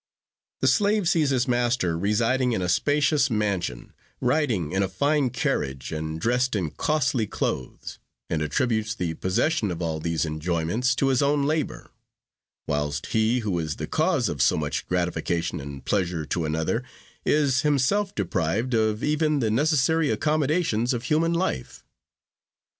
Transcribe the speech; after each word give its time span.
The 0.61 0.67
slave 0.67 1.07
sees 1.07 1.29
his 1.29 1.47
master 1.47 1.95
residing 1.95 2.53
in 2.53 2.61
a 2.63 2.69
spacious 2.69 3.29
mansion, 3.29 3.93
riding 4.19 4.71
in 4.71 4.81
a 4.81 4.89
fine 4.89 5.29
carriage, 5.29 5.91
and 5.91 6.19
dressed 6.19 6.55
in 6.55 6.71
costly 6.71 7.27
clothes, 7.27 7.99
and 8.27 8.41
attributes 8.41 8.95
the 8.95 9.13
possession 9.13 9.69
of 9.69 9.79
all 9.79 9.99
these 9.99 10.25
enjoyments 10.25 10.95
to 10.95 11.09
his 11.09 11.21
own 11.21 11.45
labor; 11.45 11.91
whilst 12.65 13.05
he 13.13 13.41
who 13.41 13.59
is 13.59 13.75
the 13.75 13.85
cause 13.85 14.27
of 14.27 14.41
so 14.41 14.57
much 14.57 14.87
gratification 14.87 15.59
and 15.59 15.85
pleasure 15.85 16.25
to 16.25 16.45
another, 16.45 16.83
is 17.23 17.61
himself 17.61 18.15
deprived 18.15 18.73
of 18.73 19.03
even 19.03 19.37
the 19.37 19.51
necessary 19.51 20.09
accommodations 20.09 20.95
of 20.95 21.03
human 21.03 21.33
life. 21.33 21.83